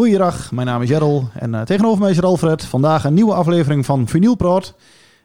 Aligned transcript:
Goeiedag, 0.00 0.52
mijn 0.52 0.66
naam 0.66 0.82
is 0.82 0.88
Jerrel 0.88 1.28
en 1.34 1.54
eh, 1.54 1.62
tegenover 1.62 2.00
mij 2.00 2.10
is 2.10 2.22
Alfred. 2.22 2.64
Vandaag 2.64 3.04
een 3.04 3.14
nieuwe 3.14 3.34
aflevering 3.34 3.86
van 3.86 4.08
Vinyl 4.08 4.34
Praat. 4.34 4.74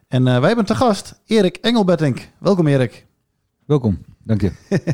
En 0.08 0.27
eh, 0.27 0.38
wij 0.40 0.48
hebben 0.48 0.66
te 0.66 0.76
gast 0.76 1.22
Erik 1.26 1.58
Engelbettink. 1.58 2.30
Welkom 2.38 2.68
Erik. 2.68 3.05
Welkom, 3.66 3.98
dank 4.23 4.41
je. 4.41 4.52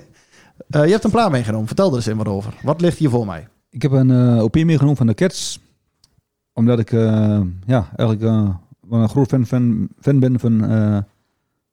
Eh, 0.69 0.85
je 0.85 0.91
hebt 0.91 1.03
een 1.03 1.11
plaat 1.11 1.31
meegenomen, 1.31 1.67
vertel 1.67 1.89
er 1.89 1.95
eens 1.95 2.17
wat 2.17 2.27
over. 2.27 2.53
Wat 2.63 2.81
ligt 2.81 2.97
hier 2.97 3.09
voor 3.09 3.25
mij? 3.25 3.47
Ik 3.69 3.81
heb 3.81 3.91
een 3.91 4.11
eh 4.11 4.43
OP 4.43 4.55
meegenomen 4.55 4.97
van 4.97 5.07
de 5.07 5.13
Cats. 5.13 5.59
Omdat 6.53 6.79
ik 6.79 6.91
ja, 7.65 7.89
eigenlijk 7.95 8.21
een 8.89 9.09
groot 9.09 9.27
fan, 9.27 9.45
fan, 9.45 9.87
fan 9.99 10.19
ben 10.19 10.39
van, 10.39 10.59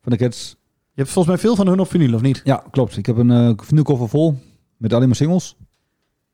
van 0.02 0.12
de 0.12 0.16
Cats. 0.16 0.56
Je 0.92 1.00
hebt 1.00 1.10
volgens 1.10 1.34
mij 1.34 1.44
veel 1.44 1.56
van 1.56 1.66
hun 1.66 1.80
op 1.80 1.88
vinyl, 1.88 2.14
of 2.14 2.20
niet? 2.20 2.40
Ja, 2.44 2.62
klopt. 2.70 2.96
Ik 2.96 3.06
heb 3.06 3.16
een 3.16 3.30
uh, 3.30 3.52
vinylkoffer 3.56 4.08
vol 4.08 4.38
met 4.76 4.92
alleen 4.92 5.06
maar 5.06 5.16
singles. 5.16 5.56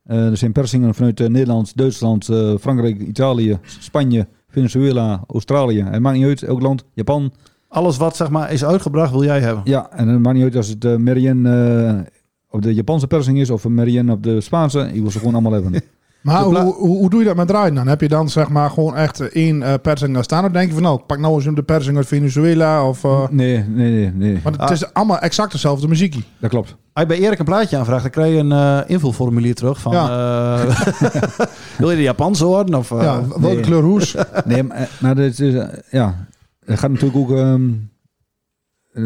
Eh, 0.05 0.27
er 0.27 0.37
zijn 0.37 0.53
persingen 0.53 0.95
vanuit 0.95 1.21
eh, 1.21 1.29
Nederland, 1.29 1.77
Duitsland, 1.77 2.29
eh, 2.29 2.55
Frankrijk, 2.61 2.99
Italië, 3.01 3.59
Spanje, 3.81 4.27
Venezuela, 4.49 5.25
Australië. 5.27 5.83
Het 5.83 6.01
maakt 6.01 6.17
niet 6.17 6.27
uit, 6.27 6.43
elk 6.43 6.61
land, 6.62 6.85
Japan. 6.93 7.33
Alles 7.69 7.97
wat 7.97 8.17
zeg 8.17 8.31
maar 8.31 8.53
is 8.53 8.65
uitgebracht 8.65 9.11
wil 9.11 9.25
jij 9.25 9.41
hebben. 9.41 9.62
Ja, 9.65 9.91
en 9.91 10.09
het 10.09 10.23
maakt 10.23 10.34
niet 10.34 10.45
uit 10.45 10.56
als 10.56 10.69
het 10.69 10.84
uh, 10.84 10.97
Marianne 10.97 11.51
eh, 11.87 12.20
op 12.51 12.62
de 12.62 12.75
Japanse 12.75 13.06
persing 13.06 13.39
is 13.39 13.51
of 13.51 13.65
een 13.65 13.75
Marianne 13.75 14.12
op 14.12 14.23
de 14.23 14.41
Spaanse. 14.41 14.91
Ik 14.93 15.01
wil 15.03 15.11
ze 15.11 15.19
gewoon 15.19 15.33
allemaal 15.34 15.53
hebben. 15.53 15.75
Maar 16.23 16.43
hoe, 16.43 16.59
hoe, 16.59 16.75
hoe 16.97 17.11
doe 17.11 17.21
je 17.21 17.27
dat 17.27 17.37
met 17.37 17.48
draaien 17.48 17.75
dan? 17.75 17.87
Heb 17.89 18.00
je 18.00 18.09
dan 18.09 18.28
zeg 18.28 18.48
maar 18.48 18.71
gewoon 18.71 18.97
echt 18.97 19.21
één 19.21 19.62
eh, 19.62 19.75
persing 19.83 20.15
daar 20.15 20.25
staan? 20.25 20.45
Of 20.45 20.50
denk 20.50 20.69
je 20.69 20.75
van 20.75 20.83
nou, 20.83 20.98
ik 21.00 21.06
pak 21.06 21.19
nou 21.19 21.34
eens 21.34 21.55
de 21.55 21.62
persing 21.62 21.97
uit 21.97 22.06
Venezuela? 22.06 22.89
Of, 22.89 23.05
eh, 23.05 23.28
Nee, 23.31 23.59
nee, 23.69 23.91
nee, 23.91 24.11
nee. 24.11 24.41
want 24.43 24.56
het 24.56 24.65
Ah. 24.65 24.71
is 24.71 24.93
allemaal 24.93 25.19
exact 25.19 25.53
dezelfde 25.53 25.89
muziekie. 25.89 26.25
Dat 26.39 26.50
klopt. 26.50 26.77
Als 26.95 27.03
je 27.03 27.06
bij 27.06 27.19
Erik 27.19 27.39
een 27.39 27.45
plaatje 27.45 27.77
aanvraagt, 27.77 28.03
dan 28.03 28.11
krijg 28.11 28.33
je 28.33 28.39
een 28.39 28.53
eh, 28.53 28.81
invulformulier 28.87 29.55
terug 29.55 29.81
van... 29.81 29.92
eh, 29.95 30.81
wil 31.78 31.91
je 31.91 31.97
de 31.97 32.03
Japanse 32.03 32.45
horen? 32.45 32.75
Of, 32.75 32.91
eh, 32.91 33.03
ja, 33.03 33.28
welke 33.28 33.47
nee. 33.55 33.61
kleur 33.61 33.83
hoes? 33.83 34.14
Nee, 34.45 34.62
maar, 34.62 34.91
maar 35.00 35.15
dit 35.15 35.41
is, 35.41 35.65
ja, 35.91 36.27
het 36.65 36.78
gaat 36.78 36.91
natuurlijk 36.91 37.19
ook, 37.19 37.31
ehm, 37.31 37.70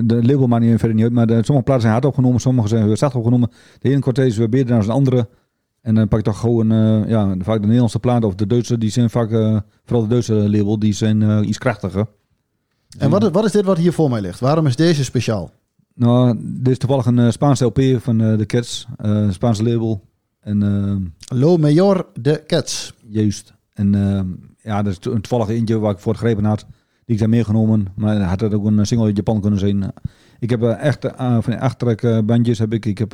de 0.06 0.25
label 0.27 0.47
maakt 0.47 0.64
niet 0.64 0.78
verder 0.78 0.94
niet 0.94 1.05
uit, 1.05 1.12
maar 1.12 1.27
de, 1.27 1.33
sommige 1.34 1.62
plaatsen 1.64 1.81
zijn 1.81 1.92
hard 1.92 2.05
opgenomen, 2.05 2.41
sommige 2.41 2.69
zijn 2.69 2.86
weer 2.86 2.97
zacht 2.97 3.14
opgenomen. 3.14 3.50
De 3.78 3.89
ene 3.91 4.00
kwartier 4.00 4.27
is 4.27 4.36
weer 4.36 4.48
beter 4.48 4.66
dan 4.66 4.81
de 4.81 4.92
andere. 4.92 5.28
En 5.81 5.94
dan 5.94 6.09
pak 6.09 6.19
ik 6.19 6.25
toch 6.25 6.41
gewoon, 6.41 6.72
eh, 6.72 7.09
ja, 7.09 7.34
vaak 7.39 7.56
de 7.56 7.62
Nederlandse 7.64 7.98
platen 7.98 8.28
of 8.28 8.34
de 8.34 8.47
Duitse, 8.47 8.78
die 8.78 8.91
zijn 8.91 9.11
vaak, 9.11 9.31
eh, 9.31 9.56
vooral 9.84 10.03
de 10.03 10.09
Duitse 10.12 10.34
label, 10.34 10.78
die 10.78 10.92
zijn 10.92 11.22
eh, 11.22 11.39
iets 11.48 11.59
krachtiger. 11.59 12.06
En 12.98 13.11
wat, 13.11 13.22
is- 13.25 13.31
wat 13.31 13.44
is 13.44 13.53
dit 13.53 13.64
wat 13.64 13.78
hier 13.78 13.92
voor 13.92 14.11
mij 14.11 14.20
ligt? 14.20 14.41
Waarom 14.41 14.66
is 14.66 14.77
deze 14.77 15.05
speciaal? 15.05 15.50
Nou, 15.98 16.36
dit 16.41 16.72
is 16.72 16.78
toevallig 16.78 17.06
een 17.06 17.18
eh, 17.18 17.30
Spaanse 17.30 17.64
LP 17.64 17.80
van 17.98 18.20
eh, 18.20 18.38
de 18.38 18.46
Cats, 18.46 18.86
eh, 18.96 19.10
een 19.10 19.32
Spaanse 19.32 19.62
label. 19.62 20.06
En 20.41 21.14
Lo 21.34 21.56
Mayor 21.56 22.06
de 22.20 22.42
Cats. 22.46 22.94
Juist. 23.08 23.54
En 23.72 23.92
ja, 24.62 24.82
dat 24.82 24.92
is 24.92 25.12
een 25.12 25.20
toevallig 25.20 25.48
eentje 25.48 25.78
waar 25.78 25.92
ik 25.92 25.98
voor 25.98 26.14
gegrepen 26.14 26.44
had. 26.44 26.66
Die 27.04 27.14
ik 27.14 27.19
daar 27.19 27.28
meegenomen. 27.28 27.86
Maar 27.96 28.20
had 28.20 28.41
het 28.41 28.54
ook 28.54 28.64
een 28.64 28.86
single 28.86 29.06
uit 29.06 29.16
Japan 29.16 29.41
kunnen 29.41 29.58
zijn. 29.58 29.92
Ik 30.38 30.50
heb 30.50 30.62
echt 30.62 31.06
van 31.16 31.42
die 31.46 31.56
achtertrek 31.56 32.02
eh, 32.02 32.19
bandjes 32.24 32.58
heb 32.58 32.72
ik. 32.72 32.86
Ik 32.86 32.98
heb 32.98 33.12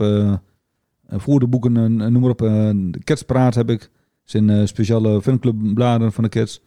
voor 1.08 1.40
de 1.40 1.46
boeken, 1.46 1.96
noem 1.96 2.20
maar 2.20 2.30
op. 2.30 2.38
de 2.38 3.00
Cats 3.04 3.22
Praat 3.22 3.54
heb 3.54 3.70
ik. 3.70 3.90
zijn 4.24 4.68
speciale 4.68 5.22
fanclubbladen 5.22 6.12
van 6.12 6.24
de 6.24 6.30
Cats. 6.30 6.62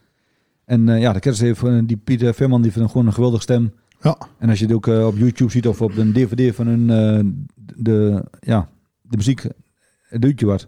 En 0.66 0.88
ja, 0.88 1.13
de 1.13 1.19
Cats 1.19 1.39
heeft 1.39 1.88
die 1.88 1.97
Pieter 1.97 2.33
Veerman, 2.33 2.61
die 2.61 2.72
vindt 2.72 2.91
gewoon 2.91 3.07
een 3.07 3.13
geweldige 3.13 3.44
stem. 3.44 3.72
Ja. 4.02 4.18
En 4.40 4.50
als 4.50 4.59
je 4.59 4.66
het 4.66 4.74
ook 4.74 4.88
eh, 4.88 5.06
op 5.08 5.18
YouTube 5.18 5.52
ziet 5.52 5.68
of 5.68 5.81
op 5.81 5.97
een 5.97 6.13
DVD 6.13 6.56
van 6.56 6.68
hun, 6.68 6.90
eh, 6.90 7.24
de, 7.75 8.24
ja, 8.40 8.69
de 9.02 9.18
muziek, 9.18 9.44
het 10.02 10.22
doet 10.22 10.40
je 10.40 10.46
wat. 10.46 10.68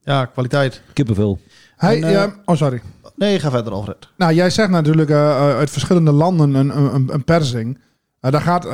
Ja, 0.00 0.24
kwaliteit. 0.24 0.82
Kippenvel. 0.92 1.38
Hij, 1.76 1.96
En, 1.96 2.04
eh, 2.04 2.12
ja, 2.12 2.34
oh, 2.44 2.56
sorry. 2.56 2.80
Nee, 3.16 3.38
ga 3.38 3.50
verder 3.50 3.72
Alfred. 3.72 4.08
Nou, 4.16 4.34
jij 4.34 4.50
zegt 4.50 4.70
natuurlijk 4.70 5.10
uit 5.10 5.70
verschillende 5.70 6.12
landen 6.12 6.54
een, 6.54 6.76
een, 6.78 6.94
een- 6.94 7.14
een 7.14 7.24
persing. 7.24 7.78
Eh 8.20 8.30
dat 8.32 8.40
gaat 8.42 8.68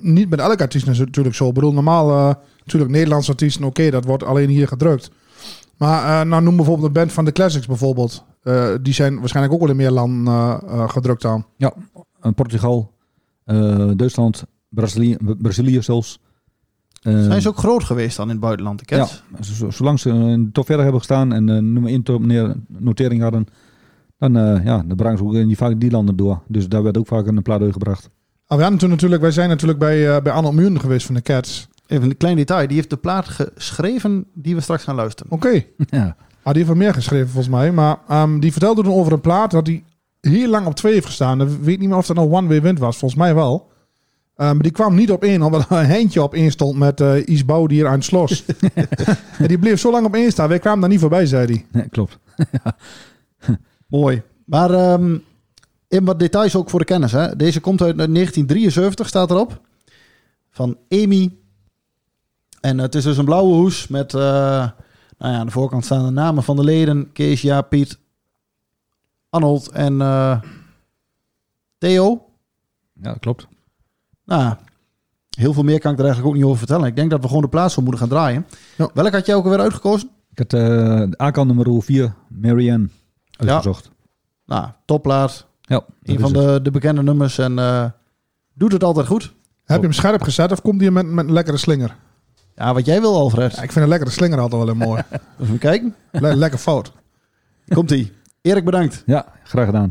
niet 0.00 0.28
met 0.30 0.38
elke 0.40 0.62
artiest 0.62 0.86
natuurlijk 0.86 1.34
zo. 1.36 1.48
Ik 1.48 1.54
bedoel, 1.54 1.72
normaal 1.72 2.10
eh, 2.10 2.34
natuurlijk 2.58 2.90
Nederlandse 2.92 3.30
artiesten, 3.30 3.64
oké, 3.64 3.90
dat 3.90 4.04
wordt 4.04 4.24
alleen 4.24 4.48
hier 4.48 4.68
gedrukt. 4.68 5.10
Maar 5.76 6.20
eh, 6.20 6.26
nou, 6.28 6.42
noem 6.42 6.56
bijvoorbeeld 6.56 6.86
de 6.94 6.98
band 7.00 7.12
van 7.12 7.24
de 7.24 7.32
Classics 7.32 7.66
bijvoorbeeld. 7.66 8.24
Eh, 8.42 8.68
die 8.82 8.94
zijn 8.94 9.18
waarschijnlijk 9.18 9.54
ook 9.54 9.60
wel 9.60 9.70
in 9.70 9.76
meer 9.76 9.90
landen 9.90 10.60
gedrukt 10.90 11.24
aan. 11.24 11.46
Ja, 11.56 11.72
eh, 12.20 12.32
Portugal, 12.34 12.90
Duitsland, 13.96 14.44
Brazilië, 14.68 15.16
Brazilië 15.38 15.82
zelfs. 15.82 16.18
Eh, 17.02 17.22
Zijn 17.22 17.42
ze 17.42 17.48
ook 17.48 17.56
groot 17.58 17.84
geweest 17.84 18.16
dan 18.16 18.24
in 18.26 18.30
het 18.32 18.40
buitenland, 18.40 18.78
de 18.78 18.84
Cats? 18.84 19.22
Ja, 19.36 19.42
zo- 19.42 19.52
zo- 19.54 19.70
zolang 19.70 20.00
ze 20.00 20.08
in 20.08 20.44
de 20.44 20.52
top 20.52 20.64
verder 20.66 20.82
hebben 20.82 21.00
gestaan 21.00 21.32
en 21.32 21.48
uh, 21.48 21.54
nummer 21.58 21.90
1 21.90 22.02
top 22.02 22.24
neer, 22.24 22.54
notering 22.68 23.22
hadden, 23.22 23.46
dan, 24.18 24.36
eh, 24.36 24.64
ja, 24.64 24.82
dan 24.86 24.96
brengen 24.96 25.18
ze 25.18 25.24
ook 25.24 25.34
in 25.34 25.46
die, 25.46 25.56
vaak 25.56 25.80
die 25.80 25.90
landen 25.90 26.16
door. 26.16 26.42
Dus 26.48 26.68
daar 26.68 26.82
werd 26.82 26.98
ook 26.98 27.06
vaak 27.06 27.26
een 27.26 27.42
plaat 27.42 27.60
uitgebracht. 27.60 28.10
Ah, 28.46 28.56
we 28.56 28.62
hadden 28.62 28.80
toen 28.80 28.90
natuurlijk, 28.90 29.22
wij 29.22 29.30
zijn 29.30 29.48
natuurlijk 29.48 29.78
bij, 29.78 30.16
uh, 30.16 30.22
bij 30.22 30.32
Arnold 30.32 30.54
Muren 30.54 30.80
geweest 30.80 31.06
van 31.06 31.14
de 31.14 31.22
Cats. 31.22 31.68
Even 31.86 32.10
een 32.10 32.16
klein 32.16 32.36
detail. 32.36 32.66
Die 32.66 32.76
heeft 32.76 32.90
de 32.90 32.96
plaat 32.96 33.28
geschreven 33.28 34.24
die 34.34 34.54
we 34.54 34.60
straks 34.60 34.84
gaan 34.84 34.94
luisteren. 34.94 35.32
Oké. 35.32 35.48
ja. 35.86 36.16
Ah, 36.42 36.52
die 36.52 36.62
heeft 36.62 36.66
wel 36.66 36.76
meer 36.76 36.94
geschreven 36.94 37.28
volgens 37.28 37.54
mij. 37.54 37.72
Maar 37.72 37.98
ehm, 38.08 38.38
die 38.38 38.52
vertelde 38.52 38.82
toen 38.82 38.92
over 38.92 39.12
een 39.12 39.20
plaat 39.20 39.50
dat 39.50 39.66
hij 39.66 39.84
heel 40.30 40.48
lang 40.48 40.66
op 40.66 40.74
twee 40.74 40.92
heeft 40.92 41.06
gestaan. 41.06 41.40
Ik 41.40 41.48
weet 41.48 41.78
niet 41.78 41.88
meer 41.88 41.98
of 41.98 42.06
dat 42.06 42.16
nou 42.16 42.32
One 42.32 42.48
Way 42.48 42.62
Wind 42.62 42.78
was. 42.78 42.96
Volgens 42.96 43.20
mij 43.20 43.34
wel. 43.34 43.70
Maar 44.36 44.58
die 44.58 44.72
kwam 44.72 44.94
niet 44.94 45.10
op 45.10 45.22
één, 45.22 45.42
omdat 45.42 45.70
er 45.70 45.76
een 45.76 45.86
heintje 45.86 46.22
op 46.22 46.34
één 46.34 46.50
stond 46.50 46.78
met 46.78 47.00
uh, 47.00 47.26
Is 47.26 47.44
Bouwdier 47.44 47.86
aan 47.86 47.92
het 47.92 48.04
Slos. 48.04 48.44
en 49.38 49.46
die 49.46 49.58
bleef 49.58 49.80
zo 49.80 49.90
lang 49.90 50.06
op 50.06 50.14
één 50.14 50.30
staan. 50.30 50.48
Wij 50.48 50.58
kwamen 50.58 50.80
daar 50.80 50.88
niet 50.88 51.00
voorbij, 51.00 51.26
zei 51.26 51.46
hij. 51.46 51.66
Nee, 51.72 51.88
klopt. 51.88 52.18
Mooi. 53.86 54.22
Maar 54.44 54.92
um, 54.92 55.24
in 55.88 56.04
wat 56.04 56.18
details 56.18 56.56
ook 56.56 56.70
voor 56.70 56.78
de 56.78 56.84
kennis. 56.84 57.12
Hè? 57.12 57.36
Deze 57.36 57.60
komt 57.60 57.82
uit 57.82 57.96
1973, 57.96 59.08
staat 59.08 59.30
erop. 59.30 59.60
Van 60.50 60.76
Amy. 60.88 61.36
En 62.60 62.78
het 62.78 62.94
is 62.94 63.04
dus 63.04 63.16
een 63.16 63.24
blauwe 63.24 63.54
hoes 63.54 63.88
met... 63.88 64.12
Uh, 64.12 64.20
nou 65.18 65.34
ja, 65.34 65.38
aan 65.38 65.46
de 65.46 65.52
voorkant 65.52 65.84
staan 65.84 66.04
de 66.04 66.10
namen 66.10 66.42
van 66.42 66.56
de 66.56 66.64
leden. 66.64 67.12
Kees, 67.12 67.42
Jaap, 67.42 67.68
Piet, 67.68 67.98
Arnold 69.32 69.68
en 69.68 69.92
uh, 69.92 70.40
Theo. 71.78 72.24
Ja, 72.92 73.10
dat 73.10 73.18
klopt. 73.18 73.46
Nou, 74.24 74.54
heel 75.30 75.52
veel 75.52 75.62
meer 75.62 75.80
kan 75.80 75.92
ik 75.92 75.98
er 75.98 76.04
eigenlijk 76.04 76.34
ook 76.34 76.40
niet 76.40 76.48
over 76.50 76.58
vertellen. 76.58 76.86
Ik 76.86 76.96
denk 76.96 77.10
dat 77.10 77.20
we 77.20 77.26
gewoon 77.26 77.42
de 77.42 77.48
plaats 77.48 77.74
voor 77.74 77.82
moeten 77.82 78.00
gaan 78.00 78.10
draaien. 78.10 78.46
Ja. 78.76 78.90
Welk 78.94 79.12
had 79.12 79.26
jij 79.26 79.34
ook 79.34 79.44
alweer 79.44 79.60
uitgekozen? 79.60 80.10
Ik 80.30 80.38
had 80.38 80.52
uh, 80.52 80.60
de 81.10 81.16
AK 81.16 81.44
nummer 81.44 81.82
4, 81.82 82.14
Marianne, 82.28 82.88
uitgezocht. 83.36 83.84
Ja. 83.84 84.54
Nou, 84.54 84.68
topplaat. 84.84 85.46
Ja, 85.60 85.84
een 86.02 86.20
van 86.20 86.32
de, 86.32 86.60
de, 86.62 86.70
bekende 86.70 87.02
nummers 87.02 87.38
en 87.38 87.52
uh, 87.52 87.84
doet 88.54 88.72
het 88.72 88.84
altijd 88.84 89.06
goed. 89.06 89.34
Heb 89.64 89.76
je 89.76 89.82
hem 89.82 89.92
scherp 89.92 90.22
gezet 90.22 90.52
of 90.52 90.62
komt 90.62 90.80
hij 90.80 90.90
met, 90.90 91.06
met 91.06 91.26
een 91.26 91.32
lekkere 91.32 91.56
slinger? 91.56 91.96
Ja, 92.54 92.74
wat 92.74 92.86
jij 92.86 93.00
wil, 93.00 93.14
Alfred. 93.14 93.54
Ja, 93.54 93.62
ik 93.62 93.72
vind 93.72 93.84
een 93.84 93.90
lekkere 93.90 94.10
slinger 94.10 94.38
altijd 94.38 94.64
wel 94.64 94.76
heel 94.76 94.86
mooi. 94.86 95.02
Even 95.40 95.58
kijken. 95.58 95.94
Le 96.10 96.36
lekker 96.36 96.58
fout. 96.58 96.92
Komt-ie. 97.68 98.12
Erik, 98.42 98.64
bedankt. 98.64 99.02
Ja, 99.06 99.26
graag 99.44 99.66
gedaan. 99.66 99.88